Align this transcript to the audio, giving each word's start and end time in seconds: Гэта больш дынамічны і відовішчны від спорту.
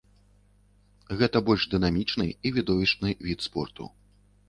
Гэта 1.19 1.37
больш 1.51 1.69
дынамічны 1.75 2.27
і 2.31 2.47
відовішчны 2.59 3.09
від 3.31 3.39
спорту. 3.51 3.83